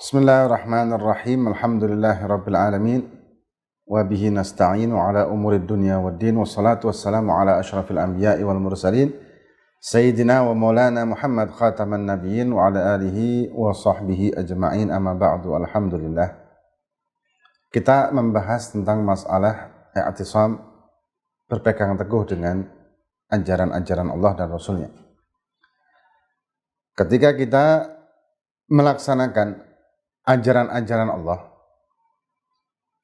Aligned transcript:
Bismillahirrahmanirrahim. 0.00 1.52
Alhamdulillahirabbil 1.52 2.56
alamin. 2.56 3.04
Wa 3.84 4.00
bihi 4.00 4.32
nasta'inu 4.32 4.96
ala 4.96 5.28
wassalatu 6.40 6.88
wassalamu 6.88 7.36
ala 7.36 7.60
wa 10.48 10.56
maulana 10.56 11.04
Muhammad 11.04 11.52
khataman 11.52 12.08
nabiyyin 12.08 12.48
wa 12.48 12.72
ala 12.72 12.96
alihi. 12.96 13.52
Kita 17.68 18.08
membahas 18.16 18.72
tentang 18.72 19.04
masalah 19.04 19.68
i'tisam 19.92 20.64
berpegang 21.44 22.00
teguh 22.00 22.24
dengan 22.24 22.64
ajaran-ajaran 23.28 24.08
Allah 24.16 24.32
dan 24.32 24.48
Rasulnya. 24.48 24.88
Ketika 26.96 27.36
kita 27.36 27.84
melaksanakan 28.72 29.69
ajaran-ajaran 30.24 31.10
Allah, 31.10 31.50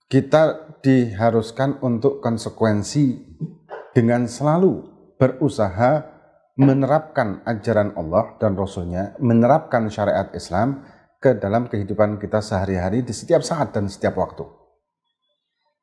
kita 0.07 0.77
diharuskan 0.81 1.83
untuk 1.83 2.23
konsekuensi 2.23 3.19
dengan 3.91 4.31
selalu 4.31 4.87
berusaha 5.19 6.17
menerapkan 6.57 7.45
ajaran 7.45 7.93
Allah 7.97 8.37
dan 8.41 8.57
Rasulnya, 8.57 9.17
menerapkan 9.21 9.89
syariat 9.93 10.33
Islam 10.33 10.85
ke 11.21 11.37
dalam 11.37 11.69
kehidupan 11.69 12.17
kita 12.17 12.41
sehari-hari 12.41 13.05
di 13.05 13.13
setiap 13.13 13.45
saat 13.45 13.75
dan 13.77 13.89
setiap 13.91 14.17
waktu. 14.17 14.45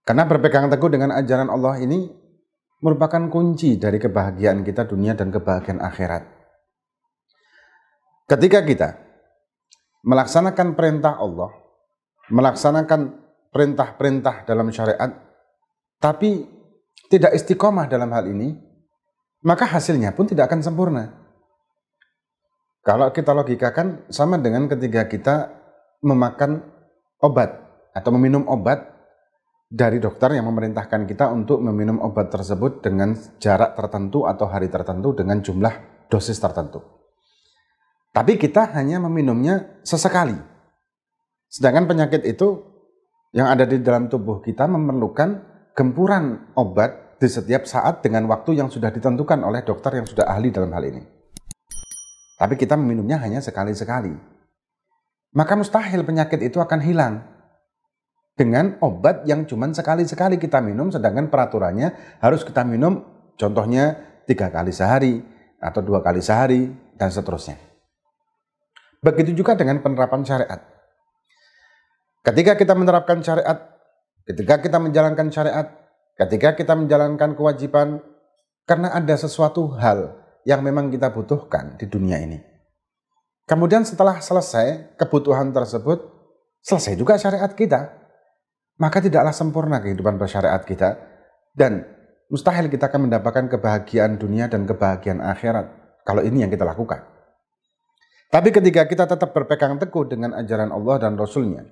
Karena 0.03 0.27
berpegang 0.27 0.67
teguh 0.67 0.91
dengan 0.91 1.15
ajaran 1.15 1.47
Allah 1.47 1.79
ini 1.79 2.09
merupakan 2.83 3.31
kunci 3.31 3.79
dari 3.79 3.99
kebahagiaan 3.99 4.63
kita 4.67 4.83
dunia 4.83 5.15
dan 5.15 5.31
kebahagiaan 5.31 5.79
akhirat. 5.79 6.23
Ketika 8.27 8.59
kita 8.63 8.89
melaksanakan 10.03 10.75
perintah 10.75 11.17
Allah, 11.17 11.51
melaksanakan 12.29 13.01
perintah-perintah 13.49 14.43
dalam 14.43 14.67
syariat, 14.69 15.11
tapi 15.97 16.43
tidak 17.07 17.31
istiqomah 17.39 17.87
dalam 17.87 18.11
hal 18.11 18.27
ini, 18.27 18.51
maka 19.47 19.67
hasilnya 19.67 20.11
pun 20.11 20.27
tidak 20.27 20.51
akan 20.51 20.61
sempurna. 20.63 21.03
Kalau 22.83 23.15
kita 23.15 23.31
logikakan 23.31 24.11
sama 24.11 24.35
dengan 24.35 24.67
ketika 24.67 25.07
kita 25.07 25.35
memakan 26.03 26.59
obat 27.23 27.63
atau 27.95 28.11
meminum 28.11 28.43
obat 28.51 28.91
dari 29.71 30.03
dokter 30.03 30.35
yang 30.35 30.51
memerintahkan 30.51 31.07
kita 31.07 31.31
untuk 31.31 31.63
meminum 31.63 32.03
obat 32.03 32.27
tersebut 32.29 32.83
dengan 32.83 33.15
jarak 33.39 33.73
tertentu 33.79 34.27
atau 34.27 34.51
hari 34.51 34.67
tertentu 34.67 35.15
dengan 35.15 35.39
jumlah 35.39 36.05
dosis 36.11 36.35
tertentu. 36.37 37.02
Tapi 38.13 38.37
kita 38.37 38.69
hanya 38.77 39.01
meminumnya 39.01 39.81
sesekali. 39.81 40.37
Sedangkan 41.49 41.89
penyakit 41.89 42.21
itu 42.29 42.61
yang 43.33 43.49
ada 43.49 43.65
di 43.65 43.81
dalam 43.81 44.05
tubuh 44.05 44.37
kita 44.45 44.69
memerlukan 44.69 45.41
gempuran 45.73 46.53
obat 46.53 47.17
di 47.17 47.25
setiap 47.25 47.65
saat 47.65 48.05
dengan 48.05 48.29
waktu 48.29 48.61
yang 48.61 48.69
sudah 48.69 48.93
ditentukan 48.93 49.41
oleh 49.41 49.65
dokter 49.65 49.97
yang 49.97 50.05
sudah 50.05 50.29
ahli 50.29 50.53
dalam 50.53 50.69
hal 50.69 50.85
ini. 50.85 51.01
Tapi 52.37 52.53
kita 52.53 52.77
meminumnya 52.77 53.17
hanya 53.17 53.41
sekali-sekali. 53.41 54.13
Maka 55.33 55.57
mustahil 55.57 56.05
penyakit 56.05 56.37
itu 56.45 56.61
akan 56.61 56.79
hilang 56.85 57.25
dengan 58.37 58.77
obat 58.85 59.25
yang 59.25 59.49
cuma 59.49 59.69
sekali-sekali 59.73 60.37
kita 60.37 60.61
minum 60.61 60.93
sedangkan 60.93 61.33
peraturannya 61.33 62.17
harus 62.21 62.45
kita 62.45 62.61
minum 62.61 63.01
contohnya 63.37 63.97
tiga 64.29 64.53
kali 64.53 64.69
sehari 64.69 65.21
atau 65.57 65.81
dua 65.81 66.05
kali 66.05 66.21
sehari 66.21 66.69
dan 66.93 67.09
seterusnya. 67.09 67.72
Begitu 69.03 69.43
juga 69.43 69.59
dengan 69.59 69.83
penerapan 69.83 70.23
syariat. 70.23 70.63
Ketika 72.23 72.55
kita 72.55 72.71
menerapkan 72.71 73.19
syariat, 73.19 73.59
ketika 74.23 74.63
kita 74.63 74.79
menjalankan 74.79 75.27
syariat, 75.27 75.67
ketika 76.15 76.55
kita 76.55 76.71
menjalankan 76.71 77.35
kewajiban, 77.35 77.99
karena 78.63 78.95
ada 78.95 79.11
sesuatu 79.19 79.75
hal 79.75 80.15
yang 80.47 80.63
memang 80.63 80.87
kita 80.87 81.11
butuhkan 81.11 81.75
di 81.75 81.91
dunia 81.91 82.15
ini. 82.23 82.39
Kemudian 83.43 83.83
setelah 83.83 84.23
selesai 84.23 84.95
kebutuhan 84.95 85.51
tersebut, 85.51 85.99
selesai 86.63 86.95
juga 86.95 87.19
syariat 87.19 87.51
kita. 87.51 87.91
Maka 88.79 89.03
tidaklah 89.03 89.35
sempurna 89.35 89.83
kehidupan 89.83 90.15
bersyariat 90.15 90.63
kita. 90.63 90.95
Dan 91.51 91.83
mustahil 92.31 92.71
kita 92.71 92.87
akan 92.87 93.11
mendapatkan 93.11 93.51
kebahagiaan 93.51 94.15
dunia 94.15 94.47
dan 94.47 94.63
kebahagiaan 94.63 95.19
akhirat. 95.19 95.69
Kalau 96.07 96.23
ini 96.23 96.47
yang 96.47 96.51
kita 96.51 96.63
lakukan. 96.63 97.12
Tapi 98.33 98.49
ketika 98.49 98.89
kita 98.89 99.05
tetap 99.05 99.29
berpegang 99.29 99.77
teguh 99.77 100.09
dengan 100.09 100.33
ajaran 100.33 100.73
Allah 100.73 101.05
dan 101.05 101.13
Rasulnya, 101.13 101.69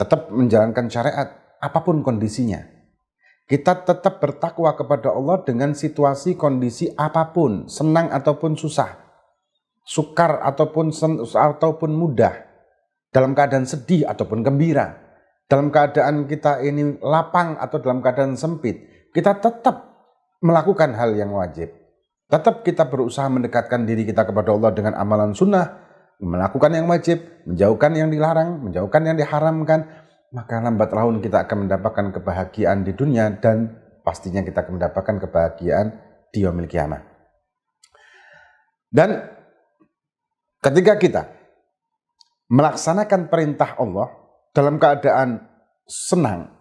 tetap 0.00 0.32
menjalankan 0.32 0.88
syariat, 0.88 1.28
apa 1.60 1.76
pun 1.84 2.00
kondisinya, 2.00 2.64
kita 3.44 3.84
tetap 3.84 4.16
bertakwa 4.16 4.72
kepada 4.72 5.12
Allah 5.12 5.44
dengan 5.44 5.76
situasi 5.76 6.40
kondisi 6.40 6.88
apa 6.96 7.36
pun, 7.36 7.68
senang 7.68 8.08
ataupun 8.08 8.56
susah, 8.56 8.96
sukar 9.84 10.40
ataupun 10.40 10.88
sen, 10.88 11.20
ataupun 11.20 11.92
mudah, 11.92 12.48
dalam 13.12 13.36
keadaan 13.36 13.68
sedih 13.68 14.08
ataupun 14.08 14.40
gembira, 14.40 14.96
dalam 15.52 15.68
keadaan 15.68 16.24
kita 16.24 16.64
ini 16.64 16.96
lapang 17.04 17.60
atau 17.60 17.76
dalam 17.76 18.00
keadaan 18.00 18.40
sempit, 18.40 19.04
kita 19.12 19.36
tetap 19.36 20.00
melakukan 20.40 20.96
hal 20.96 21.12
yang 21.12 21.36
wajib. 21.36 21.68
Tetap 22.32 22.64
kita 22.64 22.88
berusaha 22.88 23.28
mendekatkan 23.28 23.84
diri 23.84 24.08
kita 24.08 24.24
kepada 24.24 24.48
Allah 24.56 24.72
dengan 24.72 24.96
amalan 24.96 25.36
sunnah, 25.36 25.89
melakukan 26.20 26.76
yang 26.76 26.86
wajib, 26.86 27.24
menjauhkan 27.48 27.92
yang 27.96 28.08
dilarang, 28.12 28.60
menjauhkan 28.60 29.02
yang 29.08 29.16
diharamkan, 29.16 29.88
maka 30.30 30.60
lambat 30.60 30.92
laun 30.92 31.24
kita 31.24 31.48
akan 31.48 31.66
mendapatkan 31.66 32.06
kebahagiaan 32.20 32.84
di 32.84 32.92
dunia 32.92 33.32
dan 33.40 33.80
pastinya 34.04 34.44
kita 34.44 34.62
akan 34.62 34.78
mendapatkan 34.78 35.16
kebahagiaan 35.26 35.86
di 36.30 36.44
yaumil 36.44 36.68
kiamah. 36.68 37.02
Dan 38.92 39.16
ketika 40.60 41.00
kita 41.00 41.22
melaksanakan 42.52 43.32
perintah 43.32 43.80
Allah 43.80 44.12
dalam 44.52 44.76
keadaan 44.76 45.40
senang, 45.88 46.52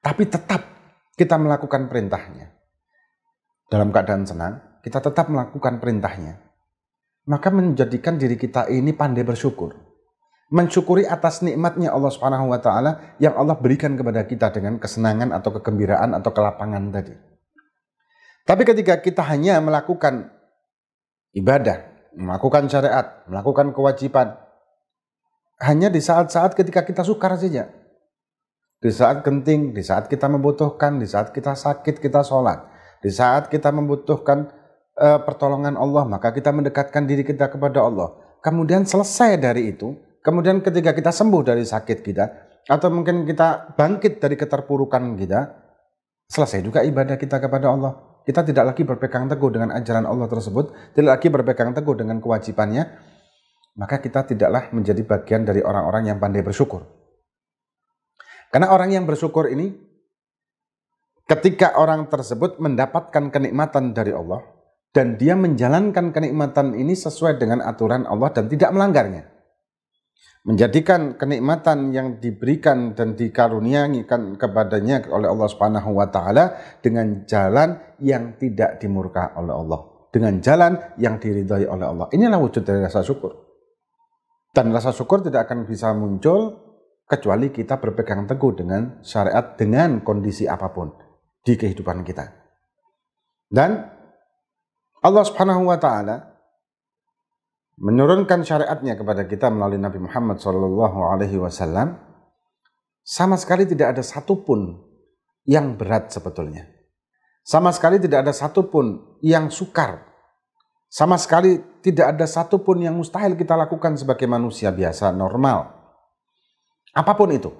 tapi 0.00 0.24
tetap 0.24 0.64
kita 1.14 1.36
melakukan 1.36 1.92
perintahnya. 1.92 2.56
Dalam 3.68 3.92
keadaan 3.92 4.24
senang, 4.24 4.80
kita 4.80 5.04
tetap 5.04 5.28
melakukan 5.28 5.76
perintahnya 5.76 6.47
maka 7.28 7.52
menjadikan 7.52 8.16
diri 8.16 8.40
kita 8.40 8.72
ini 8.72 8.96
pandai 8.96 9.22
bersyukur. 9.22 9.76
Mensyukuri 10.48 11.04
atas 11.04 11.44
nikmatnya 11.44 11.92
Allah 11.92 12.08
Subhanahu 12.08 12.48
wa 12.48 12.56
taala 12.56 13.20
yang 13.20 13.36
Allah 13.36 13.52
berikan 13.60 14.00
kepada 14.00 14.24
kita 14.24 14.48
dengan 14.48 14.80
kesenangan 14.80 15.36
atau 15.36 15.52
kegembiraan 15.60 16.16
atau 16.16 16.32
kelapangan 16.32 16.88
tadi. 16.88 17.12
Tapi 18.48 18.62
ketika 18.64 19.04
kita 19.04 19.20
hanya 19.28 19.60
melakukan 19.60 20.32
ibadah, 21.36 21.84
melakukan 22.16 22.64
syariat, 22.64 23.28
melakukan 23.28 23.76
kewajiban 23.76 24.40
hanya 25.60 25.92
di 25.92 26.00
saat-saat 26.00 26.56
ketika 26.56 26.80
kita 26.80 27.04
sukar 27.04 27.36
saja. 27.36 27.68
Di 28.80 28.88
saat 28.88 29.20
genting, 29.20 29.76
di 29.76 29.84
saat 29.84 30.08
kita 30.08 30.32
membutuhkan, 30.32 30.96
di 30.96 31.04
saat 31.04 31.36
kita 31.36 31.52
sakit, 31.52 32.00
kita 32.00 32.24
sholat. 32.24 32.64
Di 33.04 33.12
saat 33.12 33.52
kita 33.52 33.68
membutuhkan 33.68 34.48
uh, 34.98 35.22
pertolongan 35.22 35.78
Allah, 35.78 36.04
maka 36.04 36.34
kita 36.34 36.50
mendekatkan 36.50 37.06
diri 37.06 37.22
kita 37.22 37.48
kepada 37.48 37.86
Allah. 37.86 38.12
Kemudian 38.42 38.84
selesai 38.84 39.38
dari 39.38 39.72
itu, 39.74 39.94
kemudian 40.20 40.60
ketika 40.60 40.92
kita 40.94 41.14
sembuh 41.14 41.42
dari 41.46 41.62
sakit 41.62 41.98
kita, 42.02 42.24
atau 42.68 42.88
mungkin 42.92 43.24
kita 43.24 43.78
bangkit 43.78 44.20
dari 44.20 44.36
keterpurukan 44.36 45.16
kita, 45.16 45.40
selesai 46.28 46.60
juga 46.60 46.84
ibadah 46.84 47.16
kita 47.16 47.40
kepada 47.40 47.72
Allah. 47.72 47.92
Kita 48.28 48.44
tidak 48.44 48.76
lagi 48.76 48.84
berpegang 48.84 49.24
teguh 49.24 49.48
dengan 49.48 49.72
ajaran 49.72 50.04
Allah 50.04 50.28
tersebut, 50.28 50.92
tidak 50.92 51.16
lagi 51.16 51.32
berpegang 51.32 51.72
teguh 51.72 51.96
dengan 51.96 52.20
kewajibannya, 52.20 52.84
maka 53.80 54.04
kita 54.04 54.28
tidaklah 54.28 54.68
menjadi 54.76 55.00
bagian 55.00 55.48
dari 55.48 55.64
orang-orang 55.64 56.12
yang 56.12 56.18
pandai 56.20 56.44
bersyukur. 56.44 56.84
Karena 58.52 58.68
orang 58.68 58.92
yang 58.92 59.08
bersyukur 59.08 59.48
ini, 59.48 59.72
ketika 61.24 61.80
orang 61.80 62.12
tersebut 62.12 62.60
mendapatkan 62.60 63.32
kenikmatan 63.32 63.96
dari 63.96 64.12
Allah, 64.12 64.44
dan 64.98 65.14
dia 65.14 65.38
menjalankan 65.38 66.10
kenikmatan 66.10 66.74
ini 66.74 66.98
sesuai 66.98 67.38
dengan 67.38 67.62
aturan 67.62 68.02
Allah 68.02 68.34
dan 68.34 68.50
tidak 68.50 68.74
melanggarnya. 68.74 69.30
Menjadikan 70.42 71.14
kenikmatan 71.14 71.94
yang 71.94 72.18
diberikan 72.18 72.98
dan 72.98 73.14
dikaruniakan 73.14 74.34
kepadanya 74.34 75.06
oleh 75.06 75.30
Allah 75.30 75.46
Subhanahu 75.46 75.94
wa 75.94 76.10
taala 76.10 76.58
dengan 76.82 77.22
jalan 77.30 77.78
yang 78.02 78.42
tidak 78.42 78.82
dimurka 78.82 79.38
oleh 79.38 79.54
Allah, 79.54 80.10
dengan 80.10 80.42
jalan 80.42 80.74
yang 80.98 81.22
diridhai 81.22 81.70
oleh 81.70 81.86
Allah. 81.86 82.10
Inilah 82.10 82.42
wujud 82.42 82.66
dari 82.66 82.82
rasa 82.82 83.06
syukur. 83.06 83.38
Dan 84.50 84.74
rasa 84.74 84.90
syukur 84.90 85.22
tidak 85.22 85.46
akan 85.46 85.62
bisa 85.62 85.94
muncul 85.94 86.58
kecuali 87.06 87.54
kita 87.54 87.78
berpegang 87.78 88.26
teguh 88.26 88.66
dengan 88.66 88.98
syariat 89.06 89.54
dengan 89.54 90.02
kondisi 90.02 90.50
apa 90.50 90.74
pun 90.74 90.90
di 91.46 91.54
kehidupan 91.54 92.02
kita. 92.02 92.34
Dan 93.46 93.97
Allah 94.98 95.22
Subhanahu 95.22 95.70
wa 95.70 95.78
taala 95.78 96.38
menurunkan 97.78 98.42
syariatnya 98.42 98.98
kepada 98.98 99.22
kita 99.30 99.46
melalui 99.54 99.78
Nabi 99.78 100.02
Muhammad 100.02 100.42
Shallallahu 100.42 100.98
Alaihi 101.14 101.38
Wasallam, 101.38 101.94
sama 103.06 103.38
sekali 103.38 103.64
tidak 103.64 103.94
ada 103.94 104.02
satupun 104.02 104.82
yang 105.46 105.78
berat 105.78 106.10
sebetulnya. 106.10 106.66
Sama 107.46 107.72
sekali 107.72 108.02
tidak 108.02 108.28
ada 108.28 108.34
satupun 108.34 109.16
yang 109.24 109.48
sukar. 109.48 110.04
Sama 110.90 111.16
sekali 111.16 111.62
tidak 111.80 112.16
ada 112.16 112.26
satupun 112.26 112.82
yang 112.82 112.98
mustahil 112.98 113.38
kita 113.38 113.56
lakukan 113.56 113.96
sebagai 113.96 114.26
manusia 114.28 114.74
biasa, 114.74 115.14
normal. 115.14 115.72
Apa 116.92 117.14
pun 117.14 117.30
itu. 117.32 117.54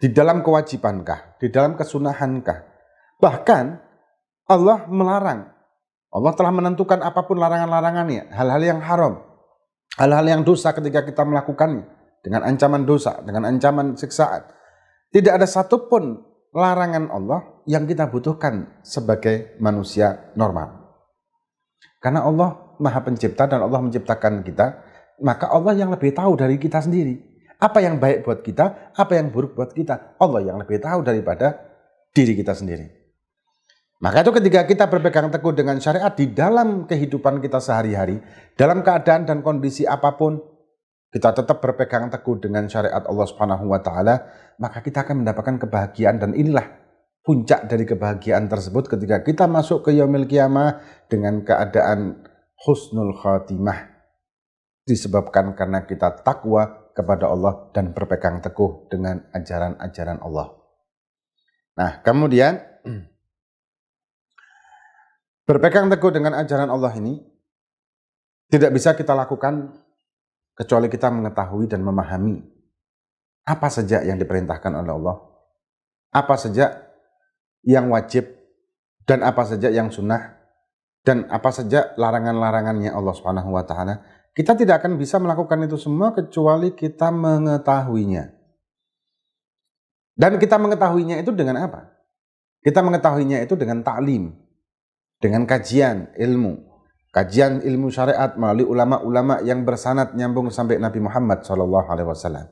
Di 0.00 0.08
dalam 0.08 0.40
kewajibankah? 0.40 1.36
Di 1.36 1.52
dalam 1.52 1.76
kesunahankah? 1.76 2.58
Bahkan 3.20 3.64
Allah 4.48 4.88
melarang 4.88 5.59
Allah 6.10 6.32
telah 6.34 6.50
menentukan 6.50 6.98
apa 7.06 7.22
pun 7.22 7.38
larangan-larangannya, 7.38 8.34
hal-hal 8.34 8.62
yang 8.62 8.80
haram, 8.82 9.22
hal-hal 9.94 10.26
yang 10.26 10.42
dosa 10.42 10.74
ketika 10.74 11.06
kita 11.06 11.22
melakukannya, 11.22 11.86
dengan 12.26 12.42
ancaman 12.42 12.82
dosa, 12.82 13.22
dengan 13.22 13.46
ancaman 13.46 13.94
siksaan. 13.94 14.42
Tidak 15.14 15.30
ada 15.30 15.46
satupun 15.46 16.18
larangan 16.50 17.14
Allah 17.14 17.62
yang 17.66 17.86
kita 17.86 18.10
butuhkan 18.10 18.82
sebagai 18.82 19.54
manusia 19.62 20.34
normal. 20.34 20.98
Karena 22.02 22.26
Allah 22.26 22.74
maha 22.82 23.00
pencipta 23.06 23.46
dan 23.46 23.62
Allah 23.62 23.78
menciptakan 23.78 24.42
kita, 24.42 24.82
maka 25.22 25.46
Allah 25.46 25.78
yang 25.78 25.94
lebih 25.94 26.10
tahu 26.10 26.34
dari 26.34 26.58
kita 26.58 26.82
sendiri. 26.82 27.22
Apa 27.60 27.84
yang 27.84 28.00
baik 28.00 28.24
buat 28.24 28.40
kita, 28.40 28.96
apa 28.96 29.12
yang 29.14 29.28
buruk 29.30 29.52
buat 29.52 29.70
kita. 29.76 30.16
Allah 30.16 30.40
yang 30.42 30.56
lebih 30.56 30.80
tahu 30.80 31.04
daripada 31.04 31.60
diri 32.10 32.32
kita 32.34 32.56
sendiri. 32.56 32.99
Maka 34.00 34.24
itu 34.24 34.32
ketika 34.32 34.64
kita 34.64 34.84
berpegang 34.88 35.28
teguh 35.28 35.52
dengan 35.52 35.76
syariat 35.76 36.08
di 36.16 36.32
dalam 36.32 36.88
kehidupan 36.88 37.36
kita 37.44 37.60
sehari-hari, 37.60 38.16
dalam 38.56 38.80
keadaan 38.80 39.28
dan 39.28 39.44
kondisi 39.44 39.84
apa 39.84 40.16
pun, 40.16 40.40
kita 41.12 41.36
tetap 41.36 41.60
berpegang 41.60 42.08
teguh 42.08 42.40
dengan 42.40 42.64
syariat 42.64 43.04
Allah 43.04 43.26
Subhanahu 43.28 43.68
wa 43.68 43.80
taala, 43.84 44.24
maka 44.56 44.80
kita 44.80 45.04
akan 45.04 45.20
mendapatkan 45.20 45.60
kebahagiaan 45.60 46.16
dan 46.16 46.32
inilah 46.32 46.64
puncak 47.20 47.68
dari 47.68 47.84
kebahagiaan 47.84 48.48
tersebut 48.48 48.88
ketika 48.88 49.20
kita 49.20 49.44
masuk 49.44 49.84
ke 49.84 49.92
yaumil 49.92 50.24
kiamah 50.24 50.80
dengan 51.12 51.44
keadaan 51.44 52.24
husnul 52.64 53.12
khatimah 53.20 54.00
disebabkan 54.88 55.52
karena 55.52 55.84
kita 55.84 56.24
takwa 56.24 56.88
kepada 56.96 57.28
Allah 57.28 57.68
dan 57.76 57.92
berpegang 57.92 58.40
teguh 58.40 58.88
dengan 58.88 59.28
ajaran-ajaran 59.36 60.24
Allah. 60.24 60.56
Nah, 61.76 62.00
kemudian 62.00 62.58
Berpegang 65.50 65.90
teguh 65.90 66.14
dengan 66.14 66.38
ajaran 66.38 66.70
Allah 66.70 66.94
ini 66.94 67.18
tidak 68.54 68.70
bisa 68.70 68.94
kita 68.94 69.18
lakukan 69.18 69.82
kecuali 70.54 70.86
kita 70.86 71.10
mengetahui 71.10 71.66
dan 71.66 71.82
memahami 71.82 72.38
apa 73.42 73.66
saja 73.66 73.98
yang 74.06 74.14
diperintahkan 74.14 74.70
oleh 74.70 74.94
Allah, 74.94 75.16
apa 76.14 76.38
saja 76.38 76.70
yang 77.66 77.90
wajib 77.90 78.30
dan 79.02 79.26
apa 79.26 79.42
saja 79.42 79.74
yang 79.74 79.90
sunnah 79.90 80.38
dan 81.02 81.26
apa 81.26 81.50
saja 81.50 81.98
larangan-larangannya 81.98 82.94
Allah 82.94 83.10
Subhanahu 83.10 83.50
wa 83.50 83.66
taala. 83.66 84.06
Kita 84.30 84.54
tidak 84.54 84.86
akan 84.86 85.02
bisa 85.02 85.18
melakukan 85.18 85.66
itu 85.66 85.74
semua 85.74 86.14
kecuali 86.14 86.78
kita 86.78 87.10
mengetahuinya. 87.10 88.38
Dan 90.14 90.38
kita 90.38 90.62
mengetahuinya 90.62 91.18
itu 91.18 91.34
dengan 91.34 91.58
apa? 91.66 91.90
Kita 92.62 92.86
mengetahuinya 92.86 93.42
itu 93.42 93.58
dengan 93.58 93.82
taklim, 93.82 94.30
dengan 95.20 95.44
kajian 95.44 96.16
ilmu, 96.16 96.64
kajian 97.12 97.60
ilmu 97.60 97.92
syariat 97.92 98.32
melalui 98.40 98.64
ulama-ulama 98.64 99.44
yang 99.44 99.68
bersanat 99.68 100.16
nyambung 100.16 100.48
sampai 100.48 100.80
Nabi 100.80 100.98
Muhammad 101.04 101.44
SAW. 101.44 102.48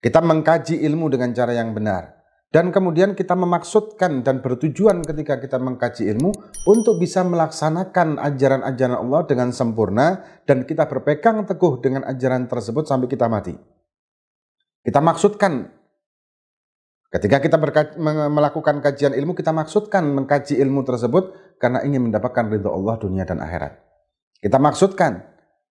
Kita 0.00 0.22
mengkaji 0.22 0.80
ilmu 0.86 1.10
dengan 1.12 1.34
cara 1.34 1.52
yang 1.52 1.74
benar. 1.76 2.22
Dan 2.50 2.74
kemudian 2.74 3.14
kita 3.14 3.38
memaksudkan 3.38 4.26
dan 4.26 4.42
bertujuan 4.42 5.06
ketika 5.06 5.38
kita 5.38 5.62
mengkaji 5.62 6.10
ilmu 6.10 6.34
untuk 6.66 6.98
bisa 6.98 7.22
melaksanakan 7.22 8.18
ajaran-ajaran 8.18 8.98
Allah 9.06 9.22
dengan 9.22 9.54
sempurna 9.54 10.18
dan 10.50 10.66
kita 10.66 10.90
berpegang 10.90 11.46
teguh 11.46 11.78
dengan 11.78 12.02
ajaran 12.10 12.50
tersebut 12.50 12.90
sampai 12.90 13.06
kita 13.06 13.30
mati. 13.30 13.54
Kita 14.82 14.98
maksudkan 14.98 15.79
Ketika 17.10 17.42
kita 17.42 17.58
melakukan 18.30 18.78
kajian 18.78 19.18
ilmu, 19.18 19.34
kita 19.34 19.50
maksudkan 19.50 20.06
mengkaji 20.14 20.62
ilmu 20.62 20.86
tersebut 20.86 21.58
karena 21.58 21.82
ingin 21.82 22.06
mendapatkan 22.06 22.46
ridho 22.46 22.70
Allah 22.70 23.02
dunia 23.02 23.26
dan 23.26 23.42
akhirat. 23.42 23.82
Kita 24.38 24.62
maksudkan, 24.62 25.18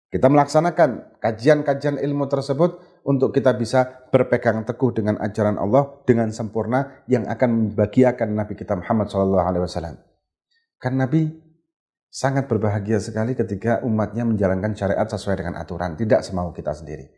kita 0.09 0.33
melaksanakan 0.33 1.21
kajian-kajian 1.21 2.01
ilmu 2.01 2.25
tersebut 2.33 2.81
untuk 3.05 3.37
kita 3.37 3.53
bisa 3.53 4.09
berpegang 4.09 4.65
teguh 4.65 4.97
dengan 4.97 5.21
ajaran 5.21 5.61
Allah 5.61 6.01
dengan 6.09 6.33
sempurna 6.33 7.05
yang 7.05 7.29
akan 7.29 7.69
membahagiakan 7.69 8.33
Nabi 8.33 8.57
kita 8.57 8.73
Muhammad 8.81 9.13
SAW. 9.13 10.01
Karena 10.81 11.05
Nabi 11.05 11.37
sangat 12.09 12.49
berbahagia 12.49 12.97
sekali 12.97 13.37
ketika 13.37 13.85
umatnya 13.85 14.25
menjalankan 14.25 14.73
syariat 14.73 15.05
sesuai 15.05 15.37
dengan 15.37 15.61
aturan, 15.61 16.01
tidak 16.01 16.25
semau 16.25 16.49
kita 16.57 16.73
sendiri. 16.73 17.13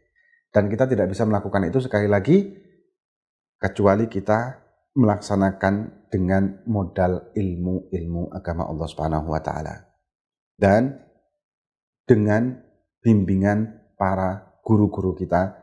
Dan 0.50 0.67
kita 0.67 0.91
tidak 0.91 1.06
bisa 1.06 1.23
melakukan 1.23 1.71
itu 1.71 1.79
sekali 1.79 2.11
lagi 2.11 2.67
kecuali 3.58 4.06
kita 4.06 4.69
melaksanakan 4.99 6.06
dengan 6.08 6.64
modal 6.66 7.31
ilmu-ilmu 7.37 8.32
agama 8.32 8.66
Allah 8.66 8.87
Subhanahu 8.88 9.28
wa 9.31 9.43
taala. 9.43 9.87
Dan 10.58 10.99
dengan 12.08 12.58
bimbingan 13.05 13.93
para 13.94 14.58
guru-guru 14.64 15.14
kita, 15.14 15.55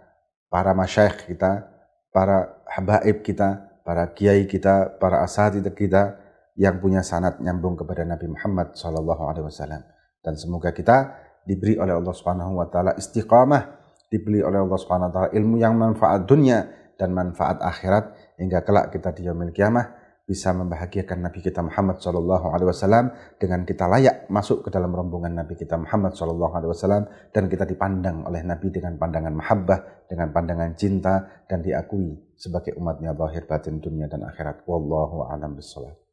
para 0.47 0.71
masyayikh 0.71 1.35
kita, 1.35 1.67
para 2.13 2.63
habaib 2.69 3.25
kita, 3.25 3.81
para 3.83 4.07
kiai 4.15 4.47
kita, 4.47 4.95
para 5.01 5.25
asatidz 5.25 5.67
kita 5.75 6.15
yang 6.55 6.79
punya 6.79 7.03
sanat 7.03 7.43
nyambung 7.43 7.75
kepada 7.75 8.07
Nabi 8.07 8.31
Muhammad 8.31 8.71
sallallahu 8.79 9.23
alaihi 9.27 9.45
wasallam. 9.51 9.83
Dan 10.23 10.33
semoga 10.39 10.71
kita 10.71 11.11
diberi 11.43 11.75
oleh 11.75 11.91
Allah 11.91 12.15
Subhanahu 12.15 12.63
wa 12.63 12.67
taala 12.71 12.95
istiqamah, 12.95 13.75
diberi 14.07 14.39
oleh 14.39 14.63
Allah 14.63 14.79
Subhanahu 14.79 15.11
wa 15.11 15.13
taala 15.13 15.29
ilmu 15.35 15.59
yang 15.59 15.75
manfaat 15.75 16.23
dunia 16.23 16.84
dan 16.95 17.11
manfaat 17.11 17.59
akhirat 17.59 18.35
hingga 18.39 18.63
kelak 18.63 18.91
kita 18.91 19.11
di 19.15 19.27
yaumil 19.27 19.51
kiamah 19.51 20.05
bisa 20.25 20.49
membahagiakan 20.57 21.29
Nabi 21.29 21.39
kita 21.45 21.61
Muhammad 21.61 22.01
Shallallahu 22.01 22.49
Alaihi 22.49 22.69
Wasallam 22.73 23.13
dengan 23.37 23.61
kita 23.61 23.85
layak 23.85 24.25
masuk 24.33 24.65
ke 24.65 24.73
dalam 24.73 24.89
rombongan 24.89 25.37
Nabi 25.37 25.53
kita 25.53 25.77
Muhammad 25.77 26.17
Shallallahu 26.17 26.53
Alaihi 26.57 26.71
Wasallam 26.73 27.03
dan 27.29 27.45
kita 27.45 27.69
dipandang 27.69 28.25
oleh 28.25 28.41
Nabi 28.41 28.73
dengan 28.73 28.97
pandangan 28.97 29.33
mahabbah, 29.37 30.09
dengan 30.09 30.33
pandangan 30.33 30.73
cinta 30.73 31.45
dan 31.45 31.61
diakui 31.61 32.17
sebagai 32.33 32.73
umatnya 32.73 33.13
lahir 33.13 33.45
batin 33.45 33.77
dunia 33.77 34.09
dan 34.09 34.25
akhirat. 34.25 34.65
Wallahu 34.65 35.29
a'lam 35.29 35.53
bishawab. 35.53 36.04